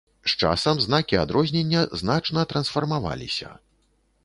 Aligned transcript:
З 0.31 0.45
часам 0.45 0.79
знакі 0.85 1.19
адрознення 1.25 1.85
значна 2.03 2.47
трансфармаваліся. 2.55 3.55